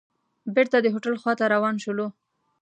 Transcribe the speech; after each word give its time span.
بېرته 0.55 0.77
د 0.81 0.87
هوټل 0.93 1.15
خوا 1.21 1.33
ته 1.39 1.45
روان 1.53 1.75
شولو. 1.83 2.07